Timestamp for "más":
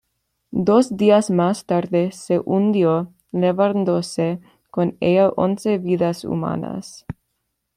1.29-1.67